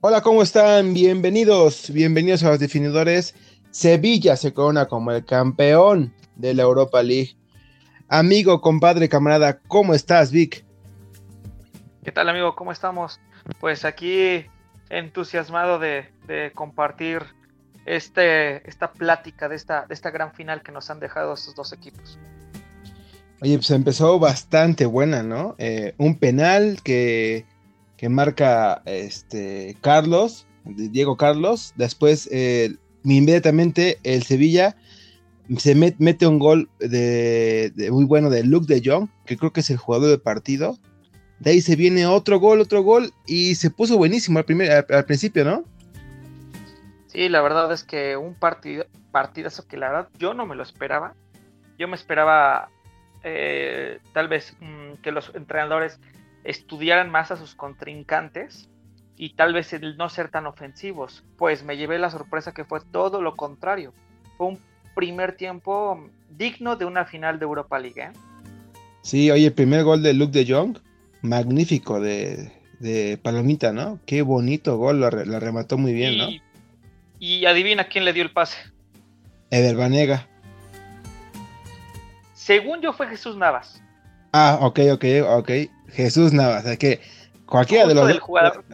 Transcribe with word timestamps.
Hola, 0.00 0.20
¿cómo 0.20 0.44
están? 0.44 0.94
Bienvenidos, 0.94 1.90
bienvenidos 1.90 2.44
a 2.44 2.50
los 2.50 2.60
definidores. 2.60 3.34
Sevilla 3.72 4.36
se 4.36 4.54
corona 4.54 4.86
como 4.86 5.10
el 5.10 5.24
campeón 5.24 6.14
de 6.36 6.54
la 6.54 6.62
Europa 6.62 7.02
League. 7.02 7.36
Amigo, 8.08 8.60
compadre, 8.60 9.08
camarada, 9.08 9.58
¿cómo 9.58 9.94
estás, 9.94 10.30
Vic? 10.30 10.64
¿Qué 12.04 12.12
tal, 12.12 12.28
amigo? 12.28 12.54
¿Cómo 12.54 12.70
estamos? 12.70 13.18
Pues 13.58 13.84
aquí 13.84 14.46
entusiasmado 14.88 15.80
de, 15.80 16.04
compartir 16.54 17.24
este, 17.84 18.68
esta 18.70 18.92
plática 18.92 19.48
de 19.48 19.56
esta, 19.56 19.84
de 19.84 19.94
esta 19.94 20.12
gran 20.12 20.32
final 20.32 20.62
que 20.62 20.70
nos 20.70 20.90
han 20.90 21.00
dejado 21.00 21.34
estos 21.34 21.56
dos 21.56 21.72
equipos. 21.72 22.20
Oye, 23.40 23.56
pues 23.56 23.70
empezó 23.72 24.20
bastante 24.20 24.86
buena, 24.86 25.24
¿no? 25.24 25.56
Eh, 25.58 25.94
un 25.98 26.20
penal 26.20 26.82
que 26.84 27.46
que 27.98 28.08
marca 28.08 28.80
este 28.86 29.76
Carlos, 29.82 30.46
Diego 30.64 31.18
Carlos. 31.18 31.74
Después, 31.76 32.28
eh, 32.32 32.76
inmediatamente, 33.04 33.98
el 34.04 34.22
Sevilla 34.22 34.76
se 35.58 35.74
mete 35.74 36.26
un 36.26 36.38
gol 36.38 36.70
de, 36.78 37.72
muy 37.90 38.04
bueno 38.04 38.30
de 38.30 38.44
Luke 38.44 38.72
de 38.72 38.80
Jong, 38.84 39.08
que 39.26 39.36
creo 39.36 39.52
que 39.52 39.60
es 39.60 39.70
el 39.70 39.78
jugador 39.78 40.08
del 40.08 40.20
partido. 40.20 40.78
De 41.40 41.50
ahí 41.50 41.60
se 41.60 41.76
viene 41.76 42.06
otro 42.06 42.38
gol, 42.38 42.60
otro 42.60 42.82
gol, 42.82 43.12
y 43.26 43.56
se 43.56 43.70
puso 43.70 43.98
buenísimo 43.98 44.38
al, 44.38 45.04
principio, 45.04 45.44
¿no? 45.44 45.64
Sí, 47.06 47.28
la 47.28 47.40
verdad 47.40 47.72
es 47.72 47.82
que 47.82 48.16
un 48.16 48.34
partido, 48.34 48.86
partidazo 49.10 49.66
que 49.66 49.76
la 49.76 49.90
verdad 49.90 50.08
yo 50.18 50.34
no 50.34 50.46
me 50.46 50.54
lo 50.54 50.62
esperaba. 50.62 51.14
Yo 51.78 51.88
me 51.88 51.96
esperaba 51.96 52.68
eh, 53.24 53.98
tal 54.12 54.28
vez 54.28 54.54
mm, 54.60 55.00
que 55.02 55.10
los 55.10 55.32
entrenadores 55.34 55.98
estudiaran 56.44 57.10
más 57.10 57.30
a 57.30 57.36
sus 57.36 57.54
contrincantes 57.54 58.68
y 59.16 59.30
tal 59.30 59.52
vez 59.52 59.72
el 59.72 59.96
no 59.96 60.08
ser 60.08 60.30
tan 60.30 60.46
ofensivos. 60.46 61.24
Pues 61.36 61.64
me 61.64 61.76
llevé 61.76 61.98
la 61.98 62.10
sorpresa 62.10 62.52
que 62.52 62.64
fue 62.64 62.80
todo 62.80 63.20
lo 63.20 63.36
contrario. 63.36 63.92
Fue 64.36 64.46
un 64.46 64.58
primer 64.94 65.36
tiempo 65.36 66.08
digno 66.36 66.76
de 66.76 66.84
una 66.84 67.04
final 67.04 67.38
de 67.38 67.44
Europa 67.44 67.78
League. 67.78 68.00
¿eh? 68.00 68.12
Sí, 69.02 69.30
oye, 69.30 69.46
el 69.46 69.52
primer 69.52 69.84
gol 69.84 70.02
de 70.02 70.14
Luke 70.14 70.32
de 70.32 70.52
Jong, 70.52 70.78
magnífico 71.22 72.00
de, 72.00 72.52
Palomita, 73.22 73.72
¿no? 73.72 73.98
Qué 74.06 74.22
bonito 74.22 74.76
gol, 74.76 75.00
lo, 75.00 75.10
remató 75.10 75.78
muy 75.78 75.92
bien, 75.92 76.18
¿no? 76.18 76.28
Y 77.18 77.44
adivina 77.46 77.88
quién 77.88 78.04
le 78.04 78.12
dio 78.12 78.22
el 78.22 78.30
pase. 78.30 78.56
Eder 79.50 79.76
Banega. 79.76 80.28
Según 82.34 82.80
yo 82.80 82.92
fue 82.92 83.08
Jesús 83.08 83.36
Navas. 83.36 83.82
Ah, 84.32 84.58
ok, 84.60 84.80
ok, 84.92 85.04
ok. 85.28 85.50
Jesús 85.92 86.32
Navas, 86.32 86.64
es 86.66 86.78
que 86.78 87.00
cualquiera 87.46 87.86
de 87.86 87.94
los 87.94 88.08
del 88.08 88.20
jugador, 88.20 88.64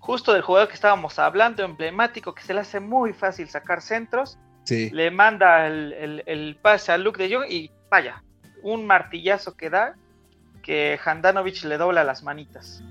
justo 0.00 0.32
del 0.32 0.42
jugador 0.42 0.68
que 0.68 0.74
estábamos 0.74 1.18
hablando, 1.18 1.64
emblemático, 1.64 2.34
que 2.34 2.42
se 2.42 2.54
le 2.54 2.60
hace 2.60 2.80
muy 2.80 3.12
fácil 3.12 3.48
sacar 3.48 3.82
centros, 3.82 4.38
sí. 4.64 4.90
le 4.90 5.10
manda 5.10 5.66
el, 5.66 6.58
pase 6.62 6.92
a 6.92 6.98
Luke 6.98 7.22
de 7.22 7.34
Jong 7.34 7.50
y 7.50 7.70
vaya, 7.90 8.22
un 8.62 8.86
martillazo 8.86 9.56
que 9.56 9.70
da 9.70 9.94
que 10.62 10.98
Handanovic 11.04 11.62
le 11.64 11.78
dobla 11.78 12.04
las 12.04 12.22
manitas. 12.22 12.82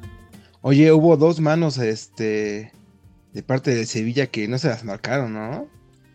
Oye, 0.62 0.91
hubo 0.91 1.17
dos 1.17 1.39
manos 1.39 1.78
este 1.78 2.72
de 3.34 3.44
parte 3.44 3.75
de 3.75 3.86
Sevilla 3.86 4.28
que 4.28 4.47
no 4.47 4.58
se 4.58 4.69
las 4.69 4.84
marcaron, 4.84 5.34
¿no? 5.34 5.67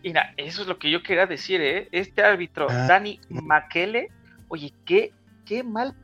Mira, 0.02 0.34
eso 0.36 0.62
es 0.62 0.68
lo 0.68 0.78
que 0.78 0.90
yo 0.90 1.02
quería 1.02 1.26
decir, 1.26 1.60
¿eh? 1.60 1.88
Este 1.92 2.22
árbitro, 2.22 2.66
ah, 2.68 2.86
Dani 2.88 3.20
Makele, 3.28 4.10
oye, 4.48 4.72
qué, 4.84 5.12
qué 5.44 5.62
mal 5.62 5.94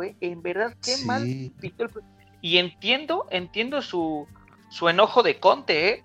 en 0.00 0.42
verdad, 0.42 0.74
qué 0.82 0.96
mal 1.04 1.26
Y 2.40 2.58
entiendo, 2.58 3.26
entiendo 3.30 3.82
su, 3.82 4.26
su 4.70 4.88
enojo 4.88 5.22
de 5.22 5.38
Conte, 5.38 5.88
¿eh? 5.88 6.04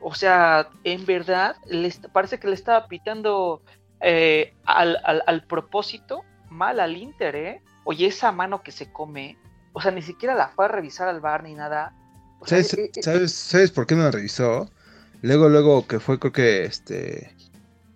O 0.00 0.14
sea, 0.14 0.68
en 0.84 1.06
verdad, 1.06 1.56
les, 1.66 1.98
parece 1.98 2.38
que 2.38 2.48
le 2.48 2.54
estaba 2.54 2.86
pitando 2.86 3.62
eh, 4.00 4.54
al, 4.64 5.44
propósito 5.48 6.22
mal 6.50 6.80
al 6.80 6.96
Inter, 6.96 7.36
¿eh? 7.36 7.62
Oye, 7.84 8.06
esa 8.06 8.32
mano 8.32 8.62
que 8.62 8.72
se 8.72 8.92
come, 8.92 9.38
o 9.72 9.80
sea, 9.80 9.90
ni 9.90 10.02
siquiera 10.02 10.34
la 10.34 10.48
fue 10.48 10.66
a 10.66 10.68
revisar 10.68 11.08
al 11.08 11.20
bar 11.20 11.42
ni 11.42 11.54
nada. 11.54 11.94
¿Sabes, 12.44 12.74
eh, 12.74 12.90
¿sabes, 13.28 13.70
por 13.70 13.86
qué 13.86 13.96
no 13.96 14.04
la 14.04 14.10
revisó? 14.10 14.70
Luego, 15.22 15.48
luego 15.48 15.86
que 15.86 15.98
fue, 15.98 16.18
creo 16.20 16.32
que 16.32 16.64
este, 16.64 17.34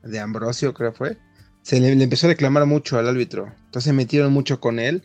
de 0.02 0.18
Ambrosio, 0.18 0.74
creo 0.74 0.90
que 0.92 0.98
fue, 0.98 1.18
se 1.62 1.78
le, 1.78 1.94
le, 1.94 2.04
empezó 2.04 2.26
a 2.26 2.30
reclamar 2.30 2.66
mucho 2.66 2.98
al 2.98 3.08
árbitro. 3.08 3.52
Entonces 3.66 3.92
metieron 3.92 4.32
mucho 4.32 4.58
con 4.60 4.80
él 4.80 5.04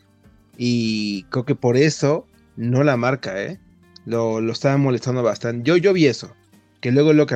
y 0.58 1.24
creo 1.30 1.46
que 1.46 1.56
por 1.56 1.78
eso 1.78 2.26
no 2.56 2.84
la 2.84 2.98
marca, 2.98 3.42
¿eh? 3.42 3.60
Lo, 4.06 4.42
lo 4.42 4.52
estaba 4.52 4.78
molestando 4.78 5.22
bastante. 5.22 5.68
Yo, 5.68 5.78
yo 5.78 5.94
vi 5.94 6.08
eso. 6.08 6.36
Que 6.82 6.92
luego 6.92 7.14
lo 7.14 7.26
que 7.26 7.36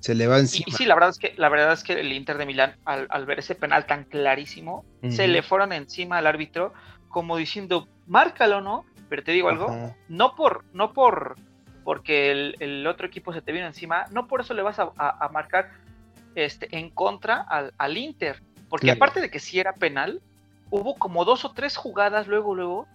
se, 0.00 0.14
le 0.14 0.26
va 0.26 0.38
encima. 0.38 0.64
Y, 0.68 0.72
sí, 0.72 0.86
la 0.86 0.94
verdad 0.94 1.10
es 1.10 1.18
que, 1.18 1.34
la 1.36 1.48
verdad 1.48 1.72
es 1.72 1.82
que 1.82 1.94
el 1.94 2.12
Inter 2.12 2.38
de 2.38 2.46
Milán, 2.46 2.76
al, 2.84 3.26
ver 3.26 3.38
ese 3.38 3.54
penal 3.54 3.86
tan 3.86 4.04
clarísimo, 4.04 4.84
se 5.08 5.28
le 5.28 5.42
fueron 5.42 5.72
encima 5.72 6.18
al 6.18 6.26
árbitro, 6.26 6.72
como 7.08 7.36
diciendo, 7.36 7.88
márcalo, 8.06 8.60
¿no? 8.60 8.84
Pero 9.08 9.22
te 9.22 9.32
digo 9.32 9.48
algo, 9.48 9.94
no 10.08 10.34
por, 10.36 10.64
no 10.72 10.92
por 10.92 11.36
porque 11.84 12.30
el, 12.58 12.86
otro 12.86 13.06
equipo 13.06 13.32
se 13.32 13.42
te 13.42 13.52
vino 13.52 13.66
encima, 13.66 14.06
no 14.10 14.26
por 14.26 14.40
eso 14.40 14.54
le 14.54 14.62
vas 14.62 14.78
a, 14.78 15.28
marcar 15.32 15.70
este, 16.34 16.68
en 16.76 16.90
contra 16.90 17.40
al, 17.42 17.72
al 17.78 17.96
Inter. 17.96 18.42
Porque 18.68 18.90
aparte 18.90 19.20
de 19.20 19.30
que 19.30 19.40
sí 19.40 19.58
era 19.58 19.74
penal, 19.74 20.22
hubo 20.70 20.94
como 20.94 21.24
dos 21.24 21.44
o 21.44 21.52
tres 21.52 21.76
jugadas 21.76 22.26
luego, 22.26 22.54
luego, 22.54 22.86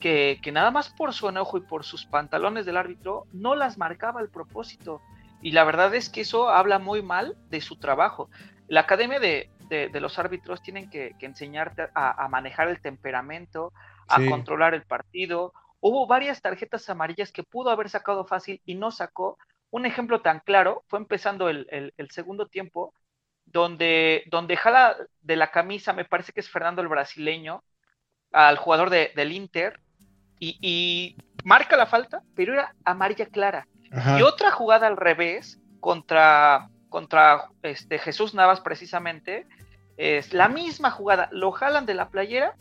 que, 0.00 0.38
nada 0.52 0.70
más 0.70 0.90
por 0.90 1.12
su 1.14 1.28
enojo 1.28 1.56
y 1.56 1.62
por 1.62 1.84
sus 1.84 2.04
pantalones 2.04 2.66
del 2.66 2.76
árbitro 2.76 3.26
no 3.32 3.54
las 3.54 3.78
marcaba 3.78 4.20
el 4.20 4.28
propósito. 4.28 5.00
Y 5.40 5.52
la 5.52 5.64
verdad 5.64 5.94
es 5.94 6.08
que 6.10 6.22
eso 6.22 6.48
habla 6.48 6.78
muy 6.78 7.02
mal 7.02 7.36
de 7.48 7.60
su 7.60 7.76
trabajo. 7.76 8.28
La 8.68 8.80
academia 8.80 9.18
de, 9.18 9.50
los 9.94 10.18
árbitros 10.18 10.62
tienen 10.62 10.90
que, 10.90 11.14
enseñarte 11.20 11.88
a, 11.94 12.28
manejar 12.28 12.68
el 12.68 12.80
temperamento, 12.80 13.72
a 14.08 14.16
controlar 14.28 14.74
el 14.74 14.82
partido. 14.82 15.52
Hubo 15.80 16.06
varias 16.06 16.42
tarjetas 16.42 16.88
amarillas 16.90 17.32
que 17.32 17.42
pudo 17.42 17.70
haber 17.70 17.88
sacado 17.88 18.26
fácil 18.26 18.60
y 18.66 18.74
no 18.74 18.90
sacó. 18.90 19.38
Un 19.70 19.86
ejemplo 19.86 20.20
tan 20.20 20.40
claro 20.40 20.84
fue 20.86 20.98
empezando 20.98 21.48
el, 21.48 21.66
el 21.96 22.10
segundo 22.10 22.46
tiempo 22.46 22.92
donde, 23.54 24.24
donde 24.26 24.56
jala 24.56 24.96
de 25.22 25.36
la 25.36 25.52
camisa, 25.52 25.92
me 25.92 26.04
parece 26.04 26.32
que 26.32 26.40
es 26.40 26.50
Fernando 26.50 26.82
el 26.82 26.88
brasileño, 26.88 27.62
al 28.32 28.58
jugador 28.58 28.90
del 28.90 29.32
Inter, 29.32 29.80
y, 30.40 31.16
marca 31.44 31.76
la 31.76 31.86
falta, 31.86 32.22
pero 32.34 32.52
era 32.52 32.74
amarilla 32.84 33.26
clara. 33.26 33.66
Y 34.18 34.22
otra 34.22 34.50
jugada 34.50 34.88
al 34.88 34.96
revés, 34.96 35.60
contra, 35.78 36.68
contra 36.88 37.48
este, 37.62 37.98
Jesús 37.98 38.34
Navas 38.34 38.60
precisamente, 38.60 39.46
es 39.96 40.34
la 40.34 40.48
misma 40.48 40.90
jugada, 40.90 41.28
lo 41.30 41.52
jalan 41.52 41.86
de 41.86 41.94
la 41.94 42.08
playera 42.08 42.56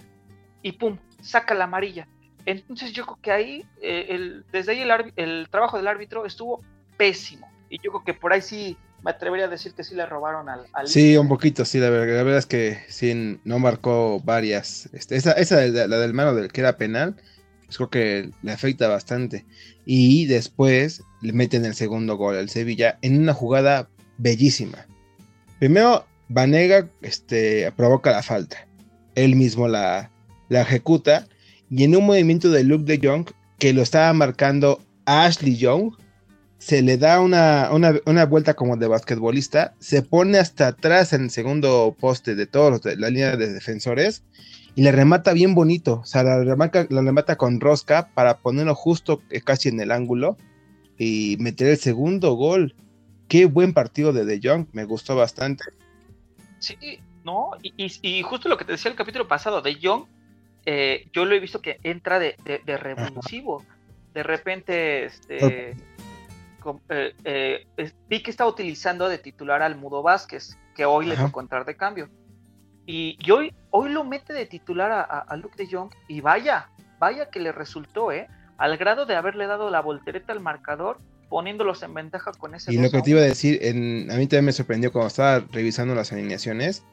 y 0.61 0.73
pum, 0.73 0.99
saca 1.21 1.55
la 1.55 1.63
amarilla. 1.63 2.07
Entonces 2.45 2.93
yo 2.93 3.05
creo 3.05 3.19
que 3.19 3.31
ahí, 3.31 3.65
eh, 3.81 4.07
el, 4.09 4.45
desde 4.51 4.73
ahí 4.73 4.81
el, 4.81 5.13
el 5.15 5.49
trabajo 5.49 5.77
del 5.77 5.87
árbitro 5.87 6.27
estuvo 6.27 6.61
pésimo. 6.97 7.49
Y 7.69 7.79
yo 7.81 7.89
creo 7.89 8.03
que 8.03 8.13
por 8.13 8.31
ahí 8.31 8.41
sí 8.41 8.77
me 9.03 9.11
atrevería 9.11 9.45
a 9.45 9.49
decir 9.49 9.73
que 9.73 9.83
sí 9.83 9.95
le 9.95 10.05
robaron 10.05 10.47
al. 10.49 10.65
sí, 10.85 11.17
un 11.17 11.27
poquito, 11.27 11.65
sí, 11.65 11.79
la 11.79 11.89
verdad, 11.89 12.15
la 12.15 12.23
verdad 12.23 12.39
es 12.39 12.45
que 12.45 12.79
sí, 12.87 13.39
no 13.43 13.59
marcó 13.59 14.21
varias. 14.21 14.89
Este, 14.93 15.17
esa, 15.17 15.33
esa 15.33 15.57
la 15.65 15.97
del 15.97 16.13
mano 16.13 16.33
del 16.33 16.51
que 16.51 16.61
era 16.61 16.77
penal, 16.77 17.15
pues 17.65 17.77
creo 17.77 17.89
que 17.89 18.29
le 18.41 18.51
afecta 18.51 18.87
bastante. 18.87 19.45
Y 19.85 20.25
después 20.27 21.03
le 21.21 21.33
meten 21.33 21.65
el 21.65 21.75
segundo 21.75 22.15
gol 22.15 22.37
al 22.37 22.49
Sevilla 22.49 22.97
en 23.01 23.21
una 23.21 23.33
jugada 23.33 23.89
bellísima. 24.17 24.85
Primero, 25.59 26.05
Vanega 26.29 26.87
este, 27.01 27.71
provoca 27.73 28.11
la 28.11 28.23
falta. 28.23 28.67
Él 29.15 29.35
mismo 29.35 29.67
la, 29.67 30.11
la 30.47 30.61
ejecuta. 30.61 31.27
Y 31.69 31.83
en 31.83 31.95
un 31.95 32.05
movimiento 32.05 32.49
de 32.51 32.63
Luke 32.63 32.85
de 32.85 33.05
Jong, 33.05 33.29
que 33.59 33.73
lo 33.73 33.81
estaba 33.81 34.13
marcando 34.13 34.81
Ashley 35.05 35.57
Young, 35.57 35.93
se 36.63 36.81
le 36.81 36.97
da 36.97 37.19
una, 37.19 37.67
vuelta 38.25 38.53
como 38.53 38.77
de 38.77 38.87
basquetbolista, 38.87 39.73
se 39.79 40.01
pone 40.01 40.37
hasta 40.37 40.67
atrás 40.67 41.11
en 41.11 41.23
el 41.23 41.29
segundo 41.29 41.93
poste 41.99 42.35
de 42.35 42.47
todos 42.47 42.71
los 42.71 42.97
la 42.97 43.09
línea 43.09 43.35
de 43.35 43.51
defensores 43.51 44.23
y 44.73 44.83
le 44.83 44.93
remata 44.93 45.33
bien 45.33 45.55
bonito, 45.55 45.99
o 46.03 46.05
sea, 46.05 46.23
la 46.23 46.41
remata, 46.41 46.87
la 46.89 47.01
remata 47.01 47.35
con 47.35 47.59
rosca 47.59 48.07
para 48.13 48.37
ponerlo 48.37 48.75
justo 48.75 49.21
eh, 49.29 49.41
casi 49.41 49.67
en 49.67 49.81
el 49.81 49.91
ángulo 49.91 50.37
y 50.97 51.35
meter 51.41 51.67
el 51.67 51.77
segundo 51.77 52.35
gol. 52.35 52.73
Qué 53.27 53.45
buen 53.45 53.73
partido 53.73 54.13
de 54.13 54.23
De 54.23 54.39
Jong, 54.41 54.67
me 54.71 54.85
gustó 54.85 55.17
bastante. 55.17 55.65
Sí, 56.59 56.77
no, 57.25 57.51
y, 57.61 58.21
justo 58.21 58.47
lo 58.47 58.55
que 58.55 58.63
te 58.63 58.71
decía 58.71 58.89
el 58.89 58.95
capítulo 58.95 59.27
pasado, 59.27 59.61
De 59.61 59.77
Jong, 59.83 60.05
eh, 60.65 61.07
yo 61.11 61.25
lo 61.25 61.35
he 61.35 61.41
visto 61.41 61.61
que 61.61 61.79
entra 61.83 62.19
de, 62.19 62.37
de, 62.45 62.77
revulsivo. 62.77 63.65
De 64.13 64.23
repente, 64.23 65.05
este, 65.05 65.75
eh, 66.89 67.13
eh, 67.23 67.91
vi 68.09 68.21
que 68.21 68.31
estaba 68.31 68.49
utilizando 68.49 69.09
de 69.09 69.17
titular 69.17 69.61
al 69.61 69.75
Mudo 69.75 70.01
Vázquez, 70.01 70.57
que 70.75 70.85
hoy 70.85 71.05
le 71.05 71.15
tocó 71.15 71.41
entrar 71.41 71.65
de 71.65 71.75
cambio. 71.75 72.09
Y, 72.85 73.17
hoy, 73.31 73.53
hoy 73.71 73.91
lo 73.91 74.03
mete 74.03 74.33
de 74.33 74.45
titular 74.45 74.91
a, 74.91 75.35
Luke 75.37 75.55
de 75.57 75.69
Jong 75.71 75.91
y 76.07 76.21
vaya, 76.21 76.69
vaya 76.99 77.29
que 77.29 77.39
le 77.39 77.51
resultó, 77.51 78.11
¿eh? 78.11 78.27
al 78.57 78.77
grado 78.77 79.05
de 79.05 79.15
haberle 79.15 79.47
dado 79.47 79.69
la 79.69 79.81
voltereta 79.81 80.33
al 80.33 80.41
marcador, 80.41 80.99
poniéndolos 81.29 81.81
en 81.83 81.93
ventaja 81.93 82.31
con 82.33 82.55
ese. 82.55 82.73
Y 82.73 82.77
lo 82.77 82.91
que 82.91 83.01
te 83.01 83.11
iba 83.11 83.21
a 83.21 83.23
decir, 83.23 83.59
en, 83.61 84.11
a 84.11 84.15
mí 84.15 84.27
también 84.27 84.45
me 84.45 84.51
sorprendió 84.51 84.91
cuando 84.91 85.07
estaba 85.07 85.39
revisando 85.51 85.95
las 85.95 86.11
alineaciones, 86.11 86.83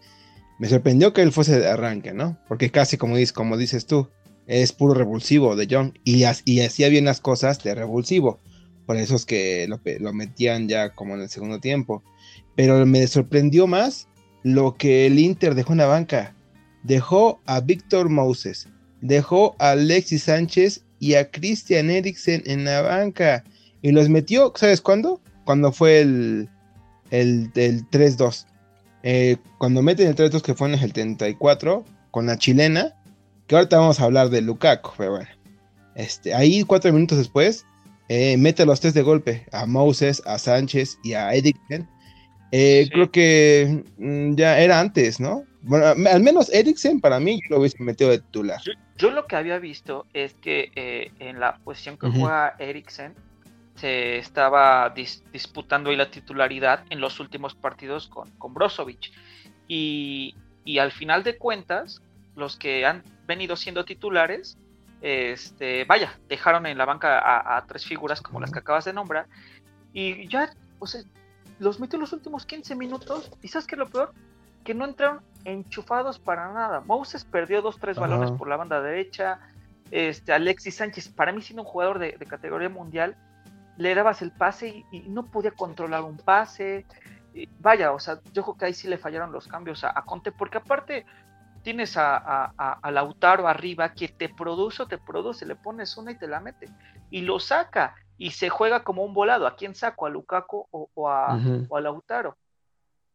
me 0.59 0.69
sorprendió 0.69 1.13
que 1.13 1.23
él 1.23 1.33
fuese 1.33 1.59
de 1.59 1.69
arranque, 1.69 2.13
¿no? 2.13 2.39
Porque 2.47 2.71
casi 2.71 2.97
como 2.97 3.17
dices, 3.17 3.33
como 3.33 3.57
dices 3.57 3.87
tú, 3.87 4.09
es 4.47 4.73
puro 4.73 4.95
revulsivo 4.95 5.57
de 5.57 5.69
John 5.71 5.99
y, 6.05 6.25
y 6.45 6.61
hacía 6.61 6.89
bien 6.89 7.05
las 7.05 7.21
cosas 7.21 7.63
de 7.63 7.75
revulsivo. 7.75 8.41
Por 8.91 8.97
eso 8.97 9.15
es 9.15 9.25
que 9.25 9.69
lo, 9.69 10.13
metían 10.13 10.69
ya 10.69 10.91
como 10.91 11.15
en 11.15 11.21
el 11.21 11.29
segundo 11.29 11.61
tiempo. 11.61 12.03
Pero 12.57 12.85
me 12.87 13.07
sorprendió 13.07 13.69
más 13.69 14.09
lo 14.43 14.75
que 14.75 15.07
el 15.07 15.21
Inter 15.21 15.55
dejó 15.55 15.75
en 15.75 15.79
la 15.79 15.87
banca. 15.87 16.35
Dejó 16.83 17.39
a 17.47 17.61
Víctor 17.61 18.09
Moses, 18.09 18.67
dejó 19.01 19.55
a 19.61 19.71
Alexis 19.71 20.25
Sánchez 20.25 20.83
y 20.99 21.15
a 21.15 21.31
Christian 21.31 21.89
Eriksen 21.89 22.43
en 22.47 22.65
la 22.65 22.83
banca. 22.83 23.45
Y 23.81 23.93
los 23.93 24.09
metió, 24.09 24.53
¿sabes 24.57 24.81
cuándo? 24.81 25.21
Cuando 25.45 25.71
fue 25.71 26.01
el, 26.01 26.49
el, 27.13 27.53
3-2. 27.55 28.45
Eh, 29.05 29.37
cuando 29.59 29.83
meten 29.83 30.09
el 30.09 30.17
3-2 30.17 30.43
que 30.43 30.57
fue 30.57 30.67
en 30.67 30.75
el 30.75 30.81
74, 30.81 31.85
con 32.11 32.27
la 32.27 32.37
chilena, 32.37 32.97
que 33.47 33.55
ahorita 33.55 33.79
vamos 33.79 34.01
a 34.01 34.05
hablar 34.07 34.31
de 34.31 34.41
Lukaku, 34.41 34.91
pero 34.99 35.13
bueno. 35.13 35.31
Este, 35.95 36.35
ahí 36.35 36.65
cuatro 36.65 36.93
minutos 36.93 37.19
después, 37.19 37.65
eh, 38.13 38.37
mete 38.37 38.67
los 38.67 38.81
tres 38.81 38.93
de 38.93 39.03
golpe, 39.03 39.47
a 39.53 39.67
Moses, 39.67 40.21
a 40.27 40.37
Sánchez 40.37 40.99
y 41.05 41.13
a 41.13 41.33
Eriksen. 41.33 41.89
Eh, 42.51 42.89
creo 42.91 43.09
que 43.13 43.85
mm, 43.99 44.35
ya 44.35 44.59
era 44.59 44.81
antes, 44.81 45.21
¿no? 45.21 45.45
Bueno, 45.63 45.87
al 45.87 46.21
menos 46.21 46.53
Eriksen 46.53 47.01
para 47.01 47.21
mí 47.21 47.41
yo 47.45 47.55
lo 47.55 47.61
hubiese 47.61 47.81
metido 47.81 48.11
de 48.11 48.19
titular. 48.19 48.61
Yo, 48.97 49.13
lo 49.13 49.29
que 49.29 49.37
había 49.37 49.61
visto 49.61 50.07
es 50.13 50.35
que 50.35 50.73
eh, 50.75 51.13
en 51.21 51.39
la 51.39 51.59
posición 51.59 51.97
que 51.99 52.09
juega 52.09 52.57
Eriksen 52.59 53.15
se 53.77 54.19
estaba 54.19 54.93
disputando 55.33 55.91
ahí 55.91 55.97
la 55.97 56.11
titularidad 56.11 56.85
en 56.91 57.01
los 57.01 57.21
últimos 57.21 57.55
partidos 57.55 58.09
con, 58.09 58.29
con 58.39 58.55
Brozovic. 58.55 59.13
Y, 59.69 60.35
al 60.81 60.91
final 60.91 61.23
de 61.23 61.39
cuentas, 61.39 62.03
los 62.35 62.57
que 62.57 62.85
han 62.85 63.05
venido 63.29 63.55
siendo 63.55 63.85
titulares, 63.85 64.59
este, 65.01 65.85
vaya, 65.85 66.19
dejaron 66.29 66.67
en 66.67 66.77
la 66.77 66.85
banca 66.85 67.57
a, 67.57 67.65
tres 67.67 67.87
figuras 67.87 68.21
como 68.21 68.41
las 68.41 68.51
que 68.51 68.59
acabas 68.59 68.85
de 68.85 68.93
nombrar. 68.93 69.27
Y 69.93 70.29
ya, 70.29 70.51
o 70.79 70.87
sea, 70.87 71.03
los 71.59 71.81
metió 71.81 71.99
los 71.99 72.13
últimos 72.13 72.47
15 72.47 72.75
minutos. 72.77 73.31
¿Y 73.43 73.49
sabes 73.49 73.67
qué 73.67 73.75
es 73.75 73.79
lo 73.79 73.89
peor? 73.89 74.13
Que 74.65 74.75
no 74.75 74.85
entraron 74.85 75.21
enchufados 75.45 76.19
para 76.19 76.53
nada. 76.53 76.81
Moses 76.81 77.25
perdió 77.25 77.63
dos, 77.63 77.79
tres 77.79 77.99
balones 77.99 78.31
por 78.33 78.49
la 78.49 78.57
banda 78.57 78.81
derecha. 78.83 79.41
Este, 79.91 80.33
Alexis 80.33 80.77
Sánchez, 80.77 81.09
para 81.09 81.33
mí 81.33 81.43
siendo 81.43 81.63
un 81.63 81.69
jugador 81.69 81.99
de, 81.99 82.13
categoría 82.29 82.69
mundial, 82.69 83.17
le 83.77 83.95
dabas 83.95 84.23
el 84.23 84.31
pase 84.31 84.85
y, 84.93 85.01
no 85.09 85.27
podía 85.27 85.51
controlar 85.51 86.03
un 86.03 86.19
pase. 86.19 86.85
vaya, 87.59 87.93
o 87.93 87.99
sea, 87.99 88.21
yo 88.33 88.43
creo 88.43 88.57
que 88.57 88.65
ahí 88.67 88.75
sí 88.75 88.87
le 88.87 88.99
fallaron 88.99 89.33
los 89.33 89.49
cambios 89.49 89.83
a, 89.83 89.95
Conte, 90.03 90.31
porque 90.31 90.59
aparte 90.59 91.07
tienes 91.63 91.97
a, 91.97 92.17
a, 92.57 92.91
Lautaro 92.91 93.47
arriba 93.47 93.93
que 93.93 94.09
te 94.09 94.29
produce, 94.29 94.87
te 94.87 94.99
produce, 94.99 95.47
le 95.47 95.57
pones 95.57 95.97
una 95.97 96.13
y 96.13 96.19
te 96.19 96.27
la 96.27 96.41
mete. 96.41 96.69
Y 97.11 97.23
lo 97.23 97.39
saca 97.41 97.95
y 98.17 98.31
se 98.33 98.49
juega 98.49 98.85
como 98.85 99.05
un 99.05 99.15
volado. 99.15 99.47
¿A 99.47 99.57
quién 99.57 99.75
saco? 99.75 100.07
¿A 100.07 100.11
Lukaku 100.11 100.67
o, 100.71 101.09
a, 101.09 101.39
Lautaro? 101.81 102.37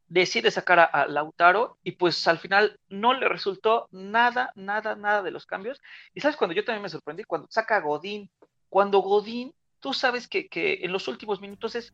Decide 0.07 0.51
sacar 0.51 0.89
a, 0.92 1.07
Lautaro 1.07 1.77
y 1.83 1.94
pues 1.94 2.27
al 2.27 2.38
final 2.38 2.80
no 2.89 3.13
le 3.13 3.27
resultó 3.27 3.88
nada, 3.92 4.51
nada, 4.56 4.95
nada 4.95 5.21
de 5.24 5.31
los 5.31 5.45
cambios. 5.45 5.81
Y 6.13 6.21
sabes 6.21 6.38
cuando 6.38 6.53
yo 6.53 6.63
también 6.63 6.83
me 6.83 6.89
sorprendí, 6.89 7.24
cuando 7.24 7.47
saca 7.50 7.77
a 7.77 7.81
Godín, 7.81 8.30
cuando 8.69 9.00
Godín, 9.00 9.53
tú 9.80 9.94
sabes 9.94 10.27
que, 10.27 10.47
en 10.53 10.92
los 10.92 11.07
últimos 11.07 11.42
minutos 11.42 11.75
es 11.75 11.94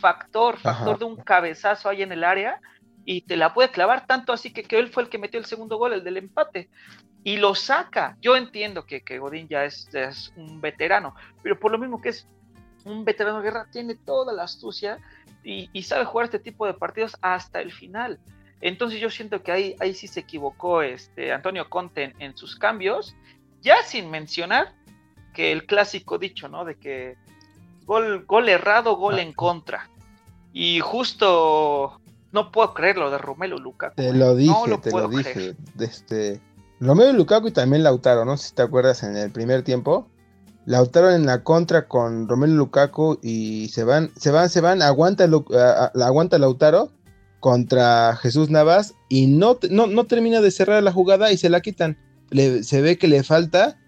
factor, 0.00 0.58
factor 0.58 0.98
de 0.98 1.04
un 1.04 1.16
cabezazo 1.16 1.88
ahí 1.88 2.02
en 2.02 2.12
el 2.12 2.24
área 2.24 2.60
y 3.04 3.22
te 3.22 3.36
la 3.36 3.52
puede 3.54 3.70
clavar 3.70 4.06
tanto 4.06 4.32
así 4.32 4.52
que, 4.52 4.62
que 4.62 4.78
él 4.78 4.88
fue 4.88 5.04
el 5.04 5.08
que 5.08 5.18
metió 5.18 5.40
el 5.40 5.46
segundo 5.46 5.76
gol, 5.76 5.92
el 5.92 6.04
del 6.04 6.16
empate 6.16 6.68
y 7.24 7.36
lo 7.36 7.54
saca. 7.54 8.16
Yo 8.20 8.36
entiendo 8.36 8.84
que, 8.84 9.02
que 9.02 9.18
Godín 9.18 9.48
ya 9.48 9.64
es, 9.64 9.88
ya 9.92 10.04
es, 10.04 10.32
un 10.36 10.60
veterano, 10.60 11.14
pero 11.42 11.58
por 11.58 11.72
lo 11.72 11.78
mismo 11.78 12.00
que 12.00 12.10
es 12.10 12.26
un 12.84 13.04
veterano 13.04 13.38
de 13.38 13.44
guerra 13.44 13.66
tiene 13.70 13.94
toda 13.94 14.32
la 14.32 14.44
astucia 14.44 14.98
y, 15.44 15.82
sabe 15.82 16.04
jugar 16.04 16.26
este 16.26 16.38
tipo 16.38 16.66
de 16.66 16.74
partidos 16.74 17.16
hasta 17.20 17.60
el 17.60 17.72
final. 17.72 18.20
Entonces 18.60 19.00
yo 19.00 19.10
siento 19.10 19.42
que 19.42 19.50
ahí, 19.50 19.76
ahí 19.80 19.92
sí 19.92 20.06
se 20.06 20.20
equivocó 20.20 20.82
este 20.82 21.32
Antonio 21.32 21.68
Conte 21.68 22.14
en, 22.18 22.36
sus 22.36 22.56
cambios, 22.56 23.16
ya 23.60 23.82
sin 23.82 24.10
mencionar 24.10 24.72
que 25.34 25.50
el 25.50 25.66
clásico 25.66 26.18
dicho, 26.18 26.48
¿no? 26.48 26.64
De 26.64 26.76
que 26.76 27.16
gol, 27.84 28.24
gol 28.24 28.48
errado, 28.48 28.96
gol 28.96 29.18
en 29.18 29.32
contra. 29.32 29.88
Y 30.52 30.78
justo 30.80 32.00
no 32.32 32.50
puedo 32.50 32.74
creerlo 32.74 33.10
de 33.10 33.18
Romelu 33.18 33.58
Lukaku. 33.58 33.96
Te 33.96 34.12
lo 34.12 34.34
dije, 34.34 34.78
te 34.82 34.90
lo 34.90 35.08
dije. 35.08 35.54
Este, 35.78 36.40
Romelu 36.80 37.12
Lukaku 37.12 37.48
y 37.48 37.52
también 37.52 37.82
Lautaro, 37.82 38.24
¿no? 38.24 38.36
Si 38.36 38.54
te 38.54 38.62
acuerdas 38.62 39.02
en 39.02 39.16
el 39.16 39.30
primer 39.30 39.62
tiempo, 39.62 40.08
Lautaro 40.64 41.10
en 41.10 41.26
la 41.26 41.42
contra 41.42 41.88
con 41.88 42.28
Romelu 42.28 42.54
Lukaku 42.54 43.18
y 43.22 43.68
se 43.68 43.84
van, 43.84 44.10
se 44.16 44.30
van, 44.30 44.48
se 44.48 44.60
van, 44.60 44.80
aguanta, 44.82 45.28
aguanta 45.94 46.38
Lautaro 46.38 46.90
contra 47.40 48.16
Jesús 48.16 48.50
Navas 48.50 48.94
y 49.08 49.26
no, 49.26 49.58
no, 49.70 50.04
termina 50.04 50.40
de 50.40 50.50
cerrar 50.50 50.82
la 50.82 50.92
jugada 50.92 51.32
y 51.32 51.36
se 51.36 51.50
la 51.50 51.60
quitan. 51.60 51.98
se 52.30 52.80
ve 52.80 52.96
que 52.96 53.08
le 53.08 53.22
falta 53.24 53.78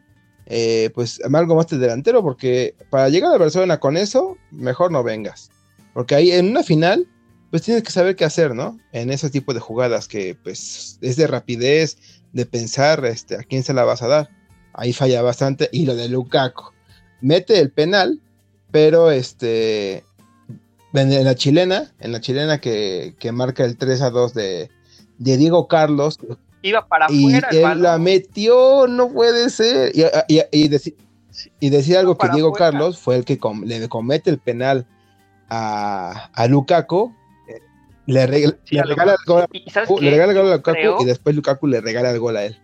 eh, 0.46 0.90
pues 0.94 1.20
algo 1.32 1.54
más 1.54 1.68
de 1.68 1.78
delantero 1.78 2.22
porque 2.22 2.74
para 2.90 3.08
llegar 3.08 3.32
a 3.32 3.38
Barcelona 3.38 3.78
con 3.80 3.96
eso, 3.96 4.36
mejor 4.50 4.90
no 4.92 5.02
vengas. 5.02 5.50
Porque 5.94 6.16
ahí 6.16 6.32
en 6.32 6.50
una 6.50 6.64
final, 6.64 7.06
pues 7.54 7.62
tienes 7.62 7.84
que 7.84 7.92
saber 7.92 8.16
qué 8.16 8.24
hacer, 8.24 8.52
¿no? 8.52 8.80
En 8.90 9.12
ese 9.12 9.30
tipo 9.30 9.54
de 9.54 9.60
jugadas 9.60 10.08
que 10.08 10.34
pues 10.34 10.98
es 11.00 11.14
de 11.14 11.28
rapidez, 11.28 11.98
de 12.32 12.46
pensar 12.46 13.04
este, 13.04 13.36
a 13.36 13.44
quién 13.44 13.62
se 13.62 13.72
la 13.72 13.84
vas 13.84 14.02
a 14.02 14.08
dar 14.08 14.28
ahí 14.72 14.92
falla 14.92 15.22
bastante. 15.22 15.68
Y 15.70 15.86
lo 15.86 15.94
de 15.94 16.08
Lukaku, 16.08 16.72
mete 17.20 17.60
el 17.60 17.70
penal, 17.70 18.20
pero 18.72 19.12
este, 19.12 20.02
en 20.94 21.24
la 21.24 21.36
chilena, 21.36 21.92
en 22.00 22.10
la 22.10 22.20
chilena 22.20 22.60
que, 22.60 23.14
marca 23.32 23.64
el 23.64 23.76
3 23.76 24.02
a 24.02 24.10
2 24.10 24.34
de, 24.34 24.70
Diego 25.18 25.68
Carlos. 25.68 26.18
Iba 26.60 26.88
para 26.88 27.06
y 27.08 27.36
él 27.36 27.82
la 27.82 27.98
metió, 27.98 28.88
no 28.88 29.10
puede 29.10 29.48
ser. 29.48 29.92
Y, 29.94 30.40
y, 30.50 31.68
decía 31.70 32.00
algo 32.00 32.18
que 32.18 32.30
Diego 32.30 32.50
Carlos 32.50 32.98
fue 32.98 33.14
el 33.14 33.24
que 33.24 33.38
le 33.64 33.88
comete 33.88 34.30
el 34.30 34.38
penal 34.38 34.88
a, 35.48 36.30
a 36.32 36.48
Lukaku. 36.48 37.14
Le, 38.06 38.26
regala, 38.26 38.54
el 39.12 39.18
gol, 39.26 39.46
le 40.00 40.10
regala 40.10 40.32
el 40.32 40.38
gol 40.38 40.52
a 40.52 40.56
Lukaku 40.56 41.02
y 41.02 41.04
después 41.06 41.34
Lukaku 41.34 41.66
le 41.66 41.80
regala 41.80 42.10
el 42.10 42.20
gol 42.20 42.36
a 42.36 42.44
él. 42.44 42.60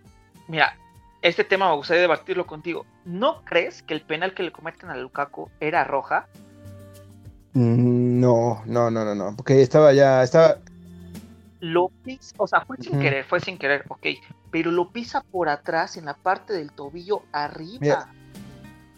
Mira, 0.48 0.76
este 1.22 1.44
tema 1.44 1.68
me 1.68 1.76
gustaría 1.76 2.02
debatirlo 2.02 2.46
contigo. 2.46 2.84
¿No 3.04 3.42
crees 3.44 3.82
que 3.82 3.94
el 3.94 4.02
penal 4.02 4.34
que 4.34 4.42
le 4.42 4.52
cometen 4.52 4.90
a 4.90 4.96
Lukaku 4.96 5.50
era 5.60 5.84
roja? 5.84 6.26
Mm, 7.52 8.20
no, 8.20 8.62
no, 8.66 8.90
no, 8.90 9.04
no, 9.04 9.14
no, 9.14 9.36
porque 9.36 9.60
estaba 9.62 9.92
ya, 9.92 10.22
estaba... 10.22 10.56
Lo 11.60 11.88
pisa, 12.04 12.34
o 12.38 12.46
sea, 12.46 12.62
fue 12.62 12.78
sin 12.78 12.98
querer, 13.00 13.24
fue 13.24 13.40
sin 13.40 13.58
querer, 13.58 13.84
ok, 13.88 14.06
pero 14.50 14.70
lo 14.70 14.90
pisa 14.92 15.22
por 15.22 15.50
atrás, 15.50 15.98
en 15.98 16.06
la 16.06 16.14
parte 16.14 16.54
del 16.54 16.72
tobillo 16.72 17.22
arriba. 17.32 18.08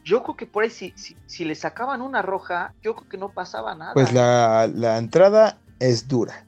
Yo 0.04 0.22
creo 0.22 0.36
que 0.36 0.46
por 0.46 0.62
ahí, 0.62 0.70
si, 0.70 0.94
si, 1.26 1.44
le 1.44 1.54
sacaban 1.56 2.02
una 2.02 2.22
roja, 2.22 2.72
yo 2.82 2.94
creo 2.94 3.08
que 3.08 3.18
no 3.18 3.30
pasaba 3.30 3.74
nada. 3.74 3.94
Pues 3.94 4.12
la, 4.12 4.68
la 4.72 4.98
entrada 4.98 5.58
es 5.82 6.08
dura 6.08 6.44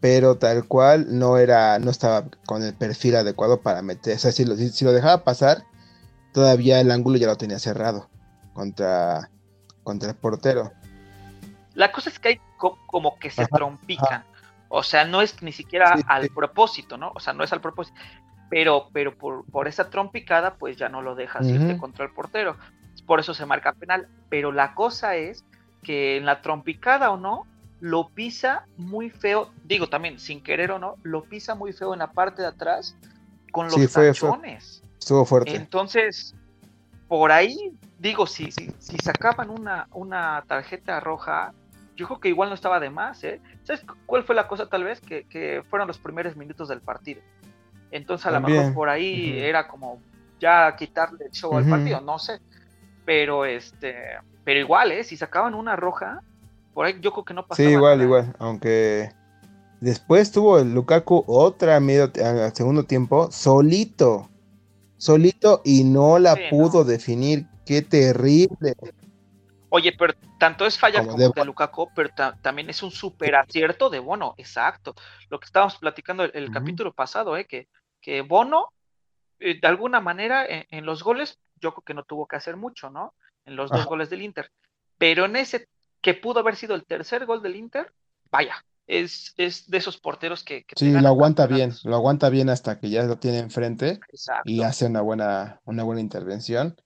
pero 0.00 0.36
tal 0.36 0.64
cual 0.64 1.06
no 1.18 1.38
era, 1.38 1.78
no 1.78 1.90
estaba 1.90 2.24
con 2.46 2.62
el 2.62 2.74
perfil 2.74 3.16
adecuado 3.16 3.60
para 3.60 3.82
meter. 3.82 4.16
O 4.16 4.18
sea, 4.18 4.32
si 4.32 4.44
lo, 4.44 4.56
si, 4.56 4.84
lo 4.84 4.92
dejaba 4.92 5.24
pasar, 5.24 5.64
todavía 6.32 6.80
el 6.80 6.90
ángulo 6.90 7.16
ya 7.16 7.26
lo 7.26 7.36
tenía 7.36 7.58
cerrado 7.58 8.08
contra, 8.52 9.28
contra 9.82 10.10
el 10.10 10.16
portero. 10.16 10.72
La 11.74 11.90
cosa 11.90 12.10
es 12.10 12.18
que 12.18 12.28
hay 12.28 12.40
como 12.86 13.18
que 13.18 13.30
se 13.30 13.46
trompican. 13.46 14.24
O 14.68 14.82
sea, 14.82 15.04
no 15.04 15.22
es 15.22 15.42
ni 15.42 15.52
siquiera 15.52 15.96
al 16.06 16.28
propósito, 16.28 16.96
¿no? 16.96 17.12
O 17.14 17.20
sea, 17.20 17.32
no 17.32 17.42
es 17.42 17.52
al 17.52 17.60
propósito. 17.60 17.98
Pero, 18.50 18.88
pero 18.92 19.16
por, 19.16 19.44
por 19.46 19.68
esa 19.68 19.90
trompicada, 19.90 20.54
pues 20.54 20.76
ya 20.76 20.88
no 20.88 21.02
lo 21.02 21.14
dejas 21.14 21.46
irte 21.46 21.76
contra 21.76 22.04
el 22.04 22.12
portero. 22.12 22.56
Por 23.06 23.20
eso 23.20 23.34
se 23.34 23.46
marca 23.46 23.72
penal. 23.72 24.08
Pero 24.28 24.52
la 24.52 24.74
cosa 24.74 25.16
es 25.16 25.44
que 25.82 26.16
en 26.16 26.26
la 26.26 26.40
trompicada 26.40 27.10
o 27.10 27.16
no, 27.16 27.46
lo 27.80 28.08
pisa 28.08 28.66
muy 28.76 29.10
feo, 29.10 29.50
digo 29.64 29.88
también, 29.88 30.18
sin 30.18 30.42
querer 30.42 30.72
o 30.72 30.78
no, 30.78 30.96
lo 31.02 31.22
pisa 31.24 31.54
muy 31.54 31.72
feo 31.72 31.92
en 31.92 32.00
la 32.00 32.12
parte 32.12 32.42
de 32.42 32.48
atrás 32.48 32.96
con 33.52 33.66
los 33.66 33.74
sí, 33.74 33.82
Estuvo 34.98 35.24
fuerte. 35.24 35.54
Entonces, 35.54 36.34
por 37.06 37.32
ahí, 37.32 37.72
digo, 37.98 38.26
si, 38.26 38.50
si, 38.50 38.72
si 38.78 38.96
sacaban 38.98 39.48
una, 39.50 39.88
una 39.92 40.44
tarjeta 40.46 41.00
roja, 41.00 41.52
yo 41.98 42.06
creo 42.06 42.20
que 42.20 42.28
igual 42.28 42.48
no 42.48 42.54
estaba 42.54 42.78
de 42.78 42.90
más, 42.90 43.24
¿eh? 43.24 43.40
¿Sabes 43.64 43.84
cuál 44.06 44.22
fue 44.22 44.34
la 44.34 44.46
cosa 44.46 44.68
tal 44.68 44.84
vez? 44.84 45.00
Que, 45.00 45.64
fueron 45.68 45.88
los 45.88 45.98
primeros 45.98 46.36
minutos 46.36 46.68
del 46.68 46.80
partido. 46.80 47.20
Entonces 47.90 48.26
a 48.26 48.30
lo 48.30 48.40
mejor 48.40 48.74
por 48.74 48.88
ahí 48.88 49.38
era 49.38 49.66
como 49.66 50.00
ya 50.38 50.74
quitarle 50.76 51.26
el 51.26 51.30
show 51.32 51.56
al 51.56 51.68
partido, 51.68 52.00
no 52.00 52.18
sé. 52.18 52.40
pero 53.04 53.44
este, 53.46 53.96
pero 54.44 54.60
igual, 54.60 54.92
¿eh? 54.92 55.02
Si 55.02 55.16
sacaban 55.16 55.54
una 55.54 55.74
roja, 55.74 56.22
por 56.74 56.86
ahí 56.86 56.98
yo 57.00 57.12
creo 57.12 57.24
que 57.24 57.34
no 57.34 57.46
pasaba. 57.46 57.68
Sí, 57.68 57.72
igual, 57.72 58.02
igual, 58.02 58.34
aunque 58.38 59.12
después 59.80 60.30
tuvo 60.32 60.58
el 60.58 60.74
Lukaku 60.74 61.24
otra 61.26 61.80
medio 61.80 62.10
al 62.24 62.54
segundo 62.54 62.84
tiempo, 62.84 63.30
solito, 63.30 64.28
solito 64.96 65.62
y 65.64 65.84
no 65.84 66.18
la 66.18 66.36
pudo 66.50 66.84
definir. 66.84 67.46
Qué 67.64 67.82
terrible. 67.82 68.74
Oye, 69.70 69.92
pero 69.92 70.14
tanto 70.38 70.64
es 70.64 70.78
falla 70.78 71.04
como, 71.04 71.18
de, 71.18 71.44
Lukaku, 71.44 71.90
pero 71.94 72.10
también 72.40 72.70
es 72.70 72.82
un 72.82 72.90
super 72.90 73.34
acierto 73.36 73.90
de 73.90 73.98
Bono, 73.98 74.34
exacto. 74.38 74.94
Lo 75.28 75.38
que 75.38 75.46
estábamos 75.46 75.76
platicando 75.76 76.24
el, 76.24 76.50
capítulo 76.50 76.92
pasado, 76.94 77.36
¿eh? 77.36 77.44
que, 77.44 77.68
que 78.00 78.22
Bono, 78.22 78.72
eh, 79.40 79.58
de 79.60 79.68
alguna 79.68 80.00
manera, 80.00 80.46
en, 80.48 80.86
los 80.86 81.02
goles, 81.02 81.38
yo 81.60 81.72
creo 81.72 81.84
que 81.84 81.94
no 81.94 82.04
tuvo 82.04 82.26
que 82.26 82.36
hacer 82.36 82.56
mucho, 82.56 82.88
¿no? 82.88 83.14
En 83.44 83.56
los 83.56 83.70
dos 83.70 83.84
goles 83.84 84.08
del 84.08 84.22
Inter. 84.22 84.50
Pero 84.96 85.26
en 85.26 85.36
ese 85.36 85.68
que 86.08 86.14
pudo 86.14 86.40
haber 86.40 86.56
sido 86.56 86.74
el 86.74 86.86
tercer 86.86 87.26
gol 87.26 87.42
del 87.42 87.56
Inter, 87.56 87.92
vaya, 88.30 88.64
es, 88.86 89.34
es 89.36 89.68
de 89.68 89.76
esos 89.76 89.98
porteros 89.98 90.42
que... 90.42 90.64
sí, 90.74 90.90
lo 90.90 91.06
aguanta 91.06 91.46
bien, 91.46 91.74
lo 91.84 91.96
aguanta 91.96 92.30
bien 92.30 92.48
hasta 92.48 92.80
que 92.80 92.88
ya 92.88 93.02
lo 93.02 93.18
tiene 93.18 93.40
enfrente 93.40 94.00
y 94.46 94.62
hace 94.62 94.86
una 94.86 95.02
buena, 95.02 95.60
una 95.66 95.82
buena 95.82 96.00
intervención. 96.00 96.80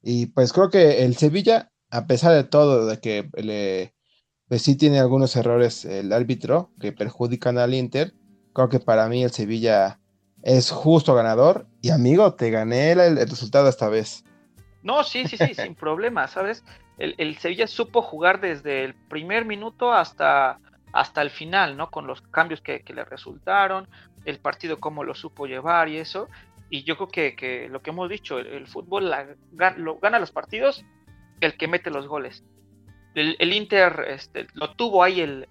Y 0.00 0.26
pues 0.26 0.52
creo 0.52 0.70
que 0.70 1.04
el 1.04 1.16
Sevilla 1.16 1.72
a 1.90 2.06
pesar 2.06 2.34
de 2.34 2.44
todo, 2.44 2.86
de 2.86 3.00
que 3.00 3.28
le, 3.34 3.94
pues 4.46 4.62
sí 4.62 4.76
tiene 4.76 5.00
algunos 5.00 5.34
errores 5.34 5.84
el 5.84 6.12
árbitro 6.12 6.70
que 6.80 6.92
perjudican 6.92 7.58
al 7.58 7.74
Inter, 7.74 8.14
creo 8.52 8.68
que 8.68 8.78
para 8.78 9.08
mí 9.08 9.24
el 9.24 9.32
Sevilla 9.32 9.98
es 10.42 10.70
justo 10.70 11.16
ganador. 11.16 11.66
Y 11.80 11.90
amigo, 11.90 12.34
te 12.34 12.52
gané 12.52 12.92
el, 12.92 13.16
resultado 13.28 13.68
esta 13.68 13.88
vez. 13.88 14.22
No, 14.84 15.02
sí, 15.02 15.26
sí, 15.26 15.36
sí, 15.36 15.52
sin 15.54 15.74
problema, 15.74 16.28
¿sabes? 16.28 16.62
El, 16.98 17.38
Sevilla 17.38 17.68
supo 17.68 18.02
jugar 18.02 18.40
desde 18.40 18.84
el 18.84 18.94
primer 18.94 19.44
minuto 19.44 19.92
hasta, 19.92 20.58
hasta 20.92 21.22
el 21.22 21.30
final, 21.30 21.76
¿no? 21.76 21.90
Con 21.90 22.08
los 22.08 22.20
cambios 22.22 22.60
que, 22.60 22.82
le 22.88 23.04
resultaron, 23.04 23.88
el 24.24 24.40
partido 24.40 24.80
cómo 24.80 25.04
lo 25.04 25.14
supo 25.14 25.46
llevar 25.46 25.88
y 25.88 25.98
eso. 25.98 26.28
Y 26.70 26.82
yo 26.82 26.96
creo 26.96 27.08
que, 27.36 27.68
lo 27.70 27.82
que 27.82 27.90
hemos 27.90 28.08
dicho, 28.10 28.38
el, 28.38 28.66
fútbol 28.66 29.12
lo, 29.76 29.98
gana 29.98 30.18
los 30.18 30.32
partidos 30.32 30.84
el 31.40 31.56
que 31.56 31.68
mete 31.68 31.90
los 31.90 32.08
goles. 32.08 32.44
El, 33.14 33.52
Inter 33.52 34.04
este, 34.08 34.48
lo 34.54 34.74
tuvo 34.74 35.04
ahí 35.04 35.20
el, 35.20 35.46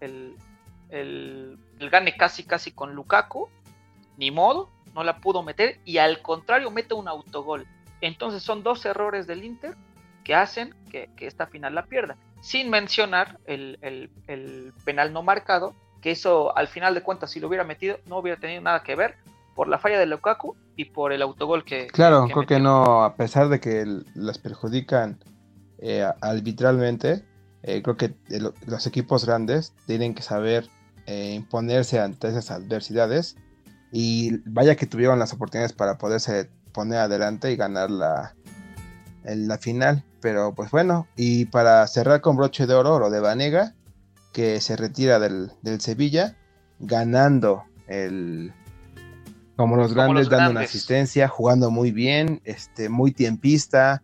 el, 0.89 1.57
gane 1.79 2.17
casi 2.17 2.43
casi 2.43 2.71
con 2.71 2.93
Lukaku, 2.93 3.49
ni 4.17 4.31
modo, 4.31 4.69
no 4.93 5.03
la 5.03 5.19
pudo 5.19 5.43
meter 5.43 5.79
y 5.85 5.97
al 5.97 6.21
contrario 6.21 6.71
mete 6.71 6.93
un 6.93 7.07
autogol. 7.07 7.65
Entonces 8.01 8.43
son 8.43 8.63
dos 8.63 8.85
errores 8.85 9.27
del 9.27 9.45
Inter 9.45 9.75
que 10.27 10.35
hacen 10.35 10.75
que, 10.91 11.09
esta 11.21 11.47
final 11.47 11.73
la 11.73 11.85
pierda. 11.85 12.17
Sin 12.41 12.69
mencionar 12.69 13.39
el, 13.45 13.79
el, 14.27 14.73
penal 14.83 15.13
no 15.13 15.23
marcado, 15.23 15.73
que 16.01 16.11
eso 16.11 16.55
al 16.57 16.67
final 16.67 16.93
de 16.93 17.01
cuentas 17.01 17.31
si 17.31 17.39
lo 17.39 17.47
hubiera 17.47 17.63
metido 17.63 17.97
no 18.05 18.17
hubiera 18.17 18.37
tenido 18.37 18.61
nada 18.61 18.83
que 18.83 18.95
ver 18.95 19.15
por 19.55 19.69
la 19.69 19.79
falla 19.79 19.97
de 19.97 20.05
Lukaku 20.05 20.57
y 20.75 20.85
por 20.85 21.13
el 21.13 21.21
autogol 21.21 21.63
que... 21.63 21.87
Claro, 21.87 22.27
creo 22.27 22.45
que 22.45 22.59
no, 22.59 23.05
a 23.05 23.15
pesar 23.15 23.47
de 23.47 23.61
que 23.61 23.85
las 24.15 24.37
perjudican 24.37 25.17
eh, 25.79 26.05
arbitralmente, 26.19 27.23
eh, 27.63 27.81
creo 27.81 27.95
que 27.95 28.13
los 28.67 28.85
equipos 28.85 29.25
grandes 29.25 29.73
tienen 29.85 30.13
que 30.13 30.23
saber 30.23 30.67
eh, 31.05 31.35
imponerse 31.35 32.01
ante 32.01 32.27
esas 32.27 32.51
adversidades 32.51 33.37
y 33.93 34.39
vaya 34.43 34.75
que 34.75 34.87
tuvieron 34.87 35.19
las 35.19 35.31
oportunidades 35.31 35.71
para 35.71 35.97
poderse 35.97 36.49
poner 36.73 36.99
adelante 36.99 37.49
y 37.49 37.55
ganar 37.55 37.89
la, 37.89 38.35
la 39.35 39.57
final. 39.57 40.03
Pero 40.21 40.53
pues 40.55 40.71
bueno, 40.71 41.07
y 41.15 41.45
para 41.45 41.85
cerrar 41.87 42.21
con 42.21 42.37
broche 42.37 42.65
de 42.65 42.73
oro, 42.73 42.95
o 42.95 43.09
de 43.09 43.19
Vanega, 43.19 43.75
que 44.33 44.61
se 44.61 44.75
retira 44.75 45.19
del, 45.19 45.51
Sevilla, 45.79 46.35
ganando 46.79 47.63
el, 47.87 48.53
como 49.55 49.75
los 49.75 49.93
grandes, 49.93 50.29
dando 50.29 50.51
una 50.51 50.61
asistencia, 50.61 51.27
jugando 51.27 51.71
muy 51.71 51.91
bien, 51.91 52.41
este, 52.43 52.89
muy 52.89 53.11
tiempista, 53.11 54.03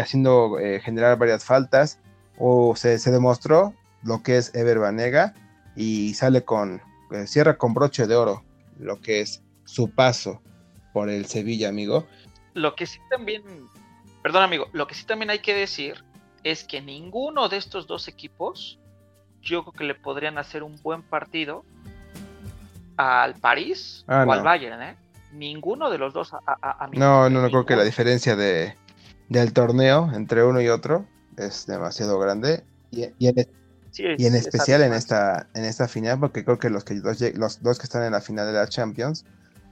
haciendo 0.00 0.58
eh, 0.58 0.80
generar 0.80 1.18
varias 1.18 1.44
faltas, 1.44 1.98
o 2.38 2.76
se, 2.76 2.98
demostró 3.10 3.74
lo 4.02 4.22
que 4.22 4.36
es 4.36 4.54
Ever 4.54 4.78
Banega 4.78 5.34
y 5.74 6.14
sale 6.14 6.44
con, 6.44 6.80
eh, 7.10 7.26
cierra 7.26 7.58
con 7.58 7.74
broche 7.74 8.06
de 8.06 8.14
oro 8.14 8.44
lo 8.78 9.00
que 9.00 9.20
es 9.20 9.42
su 9.64 9.90
paso 9.90 10.42
por 10.92 11.10
el 11.10 11.26
Sevilla, 11.26 11.68
amigo. 11.68 12.06
Lo 12.54 12.74
que 12.74 12.86
sí 12.86 12.98
también, 13.10 13.42
perdón 14.26 14.42
amigo, 14.42 14.66
lo 14.72 14.88
que 14.88 14.96
sí 14.96 15.06
también 15.06 15.30
hay 15.30 15.38
que 15.38 15.54
decir 15.54 16.02
es 16.42 16.64
que 16.64 16.82
ninguno 16.82 17.48
de 17.48 17.58
estos 17.58 17.86
dos 17.86 18.08
equipos, 18.08 18.80
yo 19.40 19.62
creo 19.62 19.72
que 19.72 19.84
le 19.84 19.94
podrían 19.94 20.36
hacer 20.36 20.64
un 20.64 20.74
buen 20.82 21.04
partido 21.04 21.64
al 22.96 23.36
París 23.36 24.04
ah, 24.08 24.24
o 24.26 24.32
al 24.32 24.42
Bayern, 24.42 24.82
¿eh? 24.82 24.96
Ninguno 25.32 25.90
de 25.90 25.98
los 25.98 26.12
dos 26.12 26.32
a, 26.34 26.88
No, 26.94 27.30
no, 27.30 27.40
no 27.40 27.50
creo 27.50 27.66
que 27.66 27.76
la 27.76 27.84
diferencia 27.84 28.34
de, 28.34 28.74
del 29.28 29.52
torneo 29.52 30.10
entre 30.12 30.42
uno 30.42 30.60
y 30.60 30.70
otro 30.70 31.06
es 31.36 31.64
demasiado 31.68 32.18
grande 32.18 32.64
y, 32.90 33.04
en, 33.28 34.34
especial 34.34 34.82
en 34.82 34.92
esta, 34.92 35.46
en 35.54 35.64
esta 35.64 35.86
final 35.86 36.18
porque 36.18 36.44
creo 36.44 36.58
que 36.58 36.68
los, 36.68 36.82
que 36.82 36.96
los 37.36 37.62
dos 37.62 37.78
que 37.78 37.84
están 37.84 38.02
en 38.02 38.10
la 38.10 38.20
final 38.20 38.48
de 38.48 38.54
la 38.54 38.66
Champions 38.66 39.24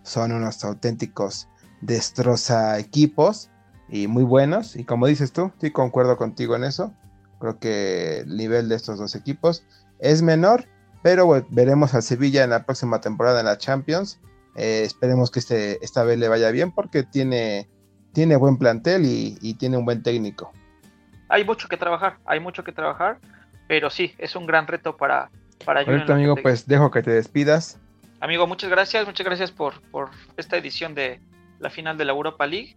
son 0.04 0.30
unos 0.30 0.62
auténticos 0.62 1.48
destroza 1.80 2.78
equipos 2.78 3.50
y 3.88 4.06
muy 4.06 4.24
buenos 4.24 4.76
y 4.76 4.84
como 4.84 5.06
dices 5.06 5.32
tú, 5.32 5.52
sí 5.60 5.70
concuerdo 5.70 6.16
contigo 6.16 6.56
en 6.56 6.64
eso, 6.64 6.92
creo 7.38 7.58
que 7.58 8.20
el 8.20 8.36
nivel 8.36 8.68
de 8.68 8.76
estos 8.76 8.98
dos 8.98 9.14
equipos 9.14 9.64
es 9.98 10.22
menor, 10.22 10.66
pero 11.02 11.28
veremos 11.50 11.94
al 11.94 12.02
Sevilla 12.02 12.44
en 12.44 12.50
la 12.50 12.64
próxima 12.64 13.00
temporada 13.00 13.40
en 13.40 13.46
la 13.46 13.58
Champions. 13.58 14.20
Eh, 14.56 14.82
esperemos 14.84 15.30
que 15.30 15.40
este, 15.40 15.84
esta 15.84 16.04
vez 16.04 16.18
le 16.18 16.28
vaya 16.28 16.50
bien 16.50 16.72
porque 16.72 17.02
tiene 17.02 17.68
tiene 18.14 18.36
buen 18.36 18.56
plantel 18.56 19.02
y, 19.04 19.54
tiene 19.54 19.76
un 19.76 19.84
buen 19.84 20.02
técnico. 20.02 20.52
Hay 21.28 21.44
mucho 21.44 21.68
que 21.68 21.76
trabajar, 21.76 22.16
hay 22.24 22.40
mucho 22.40 22.64
que 22.64 22.72
trabajar, 22.72 23.18
pero 23.66 23.90
sí, 23.90 24.14
es 24.18 24.36
un 24.36 24.46
gran 24.46 24.66
reto 24.66 24.96
para, 24.96 25.30
para 25.64 25.80
Ahorita, 25.80 26.14
amigo, 26.14 26.36
pues 26.36 26.66
dejo 26.66 26.90
que 26.90 27.02
te 27.02 27.10
despidas. 27.10 27.80
Amigo, 28.20 28.46
muchas 28.46 28.70
gracias, 28.70 29.04
muchas 29.04 29.26
gracias 29.26 29.50
por, 29.50 29.82
por 29.90 30.10
esta 30.36 30.56
edición 30.56 30.94
de 30.94 31.20
la 31.58 31.68
final 31.68 31.98
de 31.98 32.04
la 32.04 32.12
Europa 32.12 32.46
League. 32.46 32.76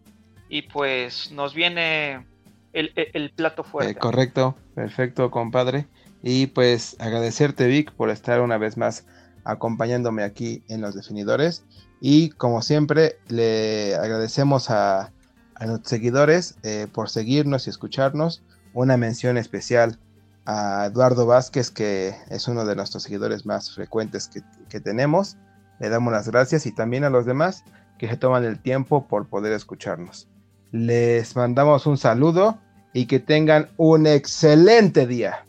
Y 0.49 0.63
pues 0.63 1.31
nos 1.31 1.53
viene 1.53 2.25
el, 2.73 3.31
plato 3.35 3.63
fuerte. 3.63 3.91
Eh, 3.91 3.95
correcto, 3.95 4.55
perfecto, 4.75 5.31
compadre. 5.31 5.87
Y 6.23 6.47
pues 6.47 6.95
agradecerte, 6.99 7.67
Vic, 7.67 7.91
por 7.91 8.09
estar 8.09 8.41
una 8.41 8.57
vez 8.57 8.77
más 8.77 9.05
acompañándome 9.43 10.23
aquí 10.23 10.63
en 10.67 10.81
los 10.81 10.95
definidores. 10.95 11.63
Y 12.01 12.29
como 12.29 12.61
siempre, 12.61 13.17
le 13.27 13.95
agradecemos 13.95 14.69
a 14.69 15.11
a 15.59 15.65
nuestros 15.65 15.89
seguidores 15.89 16.55
eh, 16.63 16.87
por 16.91 17.09
seguirnos 17.09 17.67
y 17.67 17.69
escucharnos. 17.69 18.43
Una 18.73 18.97
mención 18.97 19.37
especial 19.37 19.99
a 20.45 20.85
Eduardo 20.85 21.25
Vázquez, 21.25 21.71
que 21.71 22.15
es 22.29 22.47
uno 22.47 22.65
de 22.65 22.75
nuestros 22.75 23.03
seguidores 23.03 23.45
más 23.45 23.73
frecuentes 23.73 24.29
que, 24.69 24.79
tenemos. 24.79 25.35
Le 25.79 25.89
damos 25.89 26.13
las 26.13 26.29
gracias 26.29 26.65
y 26.65 26.71
también 26.71 27.03
a 27.03 27.09
los 27.09 27.25
demás 27.25 27.63
que 27.97 28.07
se 28.07 28.17
toman 28.17 28.45
el 28.45 28.59
tiempo 28.59 29.07
por 29.07 29.27
poder 29.27 29.53
escucharnos. 29.53 30.27
Les 30.71 31.35
mandamos 31.35 31.85
un 31.85 31.97
saludo 31.97 32.59
y 32.93 33.05
que 33.05 33.19
tengan 33.19 33.69
un 33.77 34.07
excelente 34.07 35.07
día. 35.07 35.46